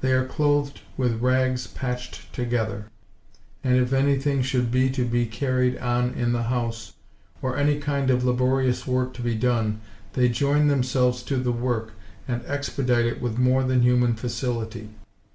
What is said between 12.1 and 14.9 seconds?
and expedite it with more than human facility.